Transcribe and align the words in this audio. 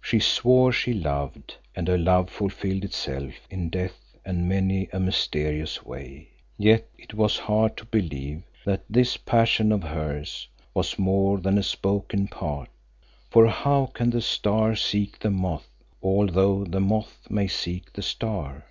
She 0.00 0.20
swore 0.20 0.72
she 0.72 0.94
loved 0.94 1.54
and 1.74 1.86
her 1.86 1.98
love 1.98 2.30
fulfilled 2.30 2.82
itself 2.82 3.34
in 3.50 3.68
death 3.68 4.16
and 4.24 4.48
many 4.48 4.88
a 4.90 4.98
mysterious 4.98 5.84
way. 5.84 6.28
Yet 6.56 6.88
it 6.96 7.12
was 7.12 7.36
hard 7.40 7.76
to 7.76 7.84
believe 7.84 8.42
that 8.64 8.84
this 8.88 9.18
passion 9.18 9.72
of 9.72 9.82
hers 9.82 10.48
was 10.72 10.98
more 10.98 11.36
than 11.40 11.58
a 11.58 11.62
spoken 11.62 12.26
part, 12.26 12.70
for 13.28 13.46
how 13.48 13.90
can 13.92 14.08
the 14.08 14.22
star 14.22 14.74
seek 14.76 15.18
the 15.18 15.30
moth 15.30 15.68
although 16.02 16.64
the 16.64 16.80
moth 16.80 17.26
may 17.28 17.46
seek 17.46 17.92
the 17.92 18.00
star? 18.00 18.64